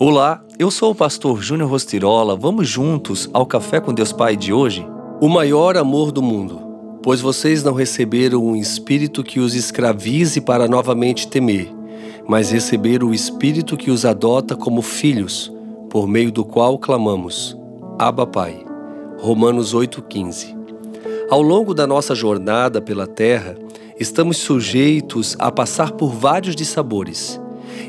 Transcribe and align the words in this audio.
Olá, 0.00 0.44
eu 0.60 0.70
sou 0.70 0.92
o 0.92 0.94
pastor 0.94 1.42
Júnior 1.42 1.68
Rostirola. 1.68 2.36
Vamos 2.36 2.68
juntos 2.68 3.28
ao 3.32 3.44
Café 3.44 3.80
com 3.80 3.92
Deus 3.92 4.12
Pai 4.12 4.36
de 4.36 4.52
hoje? 4.52 4.86
O 5.20 5.28
maior 5.28 5.76
amor 5.76 6.12
do 6.12 6.22
mundo. 6.22 6.60
Pois 7.02 7.20
vocês 7.20 7.64
não 7.64 7.72
receberam 7.72 8.46
um 8.46 8.54
espírito 8.54 9.24
que 9.24 9.40
os 9.40 9.56
escravize 9.56 10.40
para 10.40 10.68
novamente 10.68 11.26
temer, 11.26 11.74
mas 12.28 12.52
receberam 12.52 13.08
o 13.08 13.14
espírito 13.14 13.76
que 13.76 13.90
os 13.90 14.04
adota 14.04 14.54
como 14.54 14.82
filhos, 14.82 15.52
por 15.90 16.06
meio 16.06 16.30
do 16.30 16.44
qual 16.44 16.78
clamamos: 16.78 17.58
Abba 17.98 18.24
Pai. 18.24 18.64
Romanos 19.18 19.74
8:15. 19.74 20.56
Ao 21.28 21.42
longo 21.42 21.74
da 21.74 21.88
nossa 21.88 22.14
jornada 22.14 22.80
pela 22.80 23.08
terra, 23.08 23.56
estamos 23.98 24.36
sujeitos 24.36 25.34
a 25.40 25.50
passar 25.50 25.90
por 25.90 26.12
vários 26.12 26.54
dissabores 26.54 27.40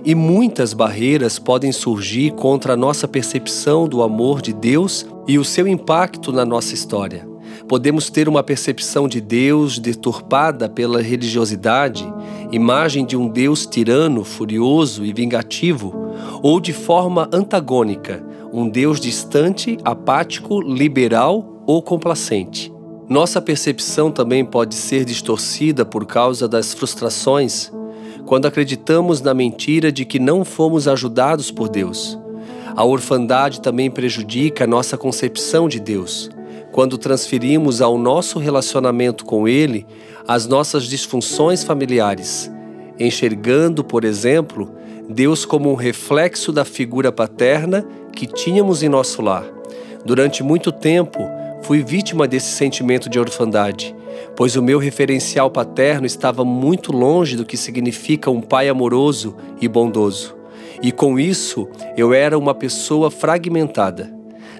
e 0.06 0.16
muitas 0.16 0.74
barreiras 0.74 1.38
podem 1.40 1.72
surgir 1.72 2.32
contra 2.32 2.74
a 2.74 2.78
nossa 2.78 3.08
percepção 3.08 3.88
do 3.88 4.02
amor 4.02 4.42
de 4.42 4.54
Deus 4.54 5.06
e 5.28 5.38
o 5.38 5.46
seu 5.46 5.68
impacto 5.68 6.32
na 6.32 6.46
nossa 6.46 6.74
história. 6.74 7.28
Podemos 7.68 8.10
ter 8.10 8.28
uma 8.28 8.44
percepção 8.44 9.08
de 9.08 9.22
Deus 9.22 9.80
deturpada 9.80 10.70
pela 10.70 11.02
religiosidade, 11.02 12.12
imagem 12.52 13.06
de 13.06 13.16
um 13.16 13.28
Deus 13.28 13.66
tirano, 13.66 14.24
furioso 14.24 15.06
e 15.06 15.14
vingativo, 15.14 15.94
ou 16.42 16.60
de 16.60 16.74
forma 16.74 17.30
antagônica, 17.32 18.24
um 18.52 18.68
Deus 18.68 19.00
distante, 19.00 19.78
apático, 19.84 20.62
liberal 20.62 21.64
ou 21.68 21.82
complacente. 21.82 22.74
Nossa 23.08 23.42
percepção 23.42 24.12
também 24.12 24.46
pode 24.46 24.76
ser 24.76 25.04
distorcida 25.04 25.84
por 25.84 26.06
causa 26.06 26.48
das 26.48 26.74
frustrações, 26.74 27.72
quando 28.26 28.46
acreditamos 28.46 29.22
na 29.22 29.34
mentira 29.34 29.92
de 29.92 30.06
que 30.06 30.20
não 30.20 30.46
fomos 30.46 30.88
ajudados 30.88 31.52
por 31.52 31.70
Deus. 31.70 32.18
A 32.76 32.84
orfandade 32.84 33.62
também 33.62 33.90
prejudica 33.90 34.64
a 34.64 34.68
nossa 34.68 34.98
concepção 34.98 35.68
de 35.68 35.80
Deus, 35.80 36.30
quando 36.72 36.98
transferimos 36.98 37.82
ao 37.82 37.98
nosso 37.98 38.40
relacionamento 38.40 39.26
com 39.26 39.48
Ele 39.48 39.86
as 40.28 40.46
nossas 40.46 40.84
disfunções 40.84 41.64
familiares, 41.64 42.52
enxergando, 43.00 43.84
por 43.84 44.04
exemplo, 44.04 44.72
Deus 45.10 45.44
como 45.44 45.72
um 45.72 45.76
reflexo 45.76 46.52
da 46.52 46.64
figura 46.64 47.12
paterna 47.12 47.84
que 48.14 48.28
tínhamos 48.28 48.84
em 48.84 48.90
nosso 48.90 49.24
lar. 49.24 49.46
Durante 50.06 50.44
muito 50.44 50.72
tempo, 50.72 51.20
fui 51.70 51.84
vítima 51.84 52.28
desse 52.28 52.52
sentimento 52.52 53.08
de 53.08 53.20
orfandade 53.20 53.96
pois 54.36 54.56
o 54.56 54.64
meu 54.64 54.80
referencial 54.80 55.52
paterno 55.52 56.06
estava 56.08 56.44
muito 56.44 56.92
longe 56.92 57.36
do 57.36 57.46
que 57.46 57.56
significa 57.56 58.32
um 58.32 58.42
pai 58.42 58.70
amoroso 58.70 59.36
e 59.62 59.68
bondoso. 59.68 60.36
E 60.82 60.92
com 60.92 61.20
isso, 61.20 61.68
eu 61.98 62.14
era 62.14 62.38
uma 62.38 62.56
pessoa 62.56 63.12
fragmentada. 63.12 64.12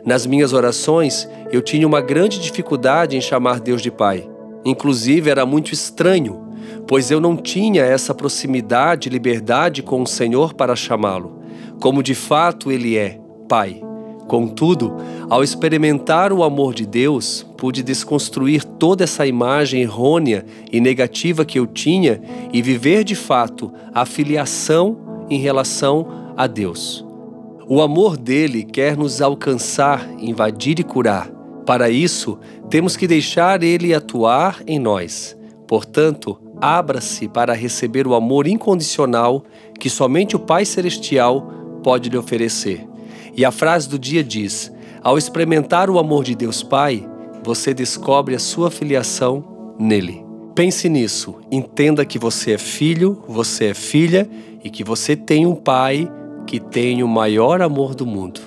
Nas 0.06 0.26
minhas 0.26 0.54
orações, 0.54 1.28
eu 1.52 1.62
tinha 1.62 1.88
uma 1.88 2.02
grande 2.02 2.40
dificuldade 2.40 3.16
em 3.16 3.22
chamar 3.22 3.60
Deus 3.60 3.82
de 3.82 3.90
Pai. 3.90 4.30
Inclusive, 4.66 5.30
era 5.30 5.46
muito 5.46 5.74
estranho, 5.74 6.46
pois 6.88 7.10
eu 7.10 7.22
não 7.22 7.38
tinha 7.38 7.84
essa 7.84 8.14
proximidade 8.14 9.08
e 9.08 9.12
liberdade 9.12 9.82
com 9.82 10.02
o 10.02 10.08
Senhor 10.08 10.54
para 10.54 10.76
chamá-lo, 10.76 11.40
como 11.80 12.04
de 12.04 12.16
fato 12.16 12.72
Ele 12.72 12.98
é, 12.98 13.18
Pai. 13.48 13.89
Contudo, 14.30 14.96
ao 15.28 15.44
experimentar 15.44 16.32
o 16.32 16.44
amor 16.44 16.76
de 16.76 16.86
Deus, 16.86 17.44
pude 17.58 17.82
desconstruir 17.82 18.64
toda 18.64 19.04
essa 19.04 19.26
imagem 19.26 19.82
errônea 19.82 20.46
e 20.72 20.80
negativa 20.80 21.44
que 21.44 21.58
eu 21.58 21.66
tinha 21.66 22.22
e 22.54 22.62
viver 22.62 23.04
de 23.04 23.16
fato 23.16 23.74
a 23.92 24.06
filiação 24.06 25.26
em 25.32 25.40
relação 25.40 26.08
a 26.38 26.46
Deus. 26.46 27.04
O 27.68 27.82
amor 27.82 28.16
dele 28.18 28.64
quer 28.64 28.96
nos 28.96 29.20
alcançar, 29.20 30.08
invadir 30.20 30.80
e 30.80 30.84
curar. 30.84 31.28
Para 31.66 31.90
isso, 31.90 32.38
temos 32.70 32.96
que 32.96 33.08
deixar 33.08 33.64
ele 33.64 33.96
atuar 33.96 34.62
em 34.68 34.78
nós. 34.78 35.36
Portanto, 35.68 36.40
abra-se 36.62 37.28
para 37.28 37.56
receber 37.56 38.06
o 38.06 38.14
amor 38.14 38.46
incondicional 38.46 39.44
que 39.80 39.90
somente 39.90 40.36
o 40.36 40.40
Pai 40.40 40.66
Celestial 40.66 41.52
pode 41.82 42.12
lhe 42.12 42.18
oferecer. 42.18 42.89
E 43.40 43.46
a 43.46 43.52
frase 43.52 43.88
do 43.88 43.98
dia 43.98 44.22
diz: 44.22 44.70
Ao 45.02 45.18
experimentar 45.18 45.90
o 45.90 45.98
amor 45.98 46.26
de 46.26 46.36
Deus 46.36 46.62
Pai, 46.62 47.08
você 47.42 47.74
descobre 47.74 48.36
a 48.36 48.40
sua 48.40 48.70
filiação 48.70 49.76
nele. 49.80 50.26
Pense 50.54 50.90
nisso, 50.90 51.36
entenda 51.50 52.04
que 52.04 52.20
você 52.20 52.52
é 52.52 52.58
filho, 52.58 53.24
você 53.30 53.68
é 53.68 53.74
filha 53.74 54.30
e 54.62 54.70
que 54.70 54.84
você 54.84 55.16
tem 55.16 55.46
um 55.46 55.56
pai 55.56 56.12
que 56.46 56.60
tem 56.60 57.02
o 57.02 57.08
maior 57.08 57.62
amor 57.62 57.96
do 57.96 58.06
mundo, 58.06 58.42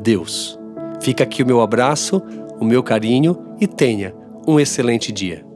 Deus. 0.00 0.58
Fica 1.00 1.22
aqui 1.22 1.44
o 1.44 1.46
meu 1.46 1.60
abraço, 1.60 2.20
o 2.58 2.64
meu 2.64 2.82
carinho 2.82 3.38
e 3.60 3.68
tenha 3.68 4.12
um 4.44 4.58
excelente 4.58 5.12
dia. 5.12 5.46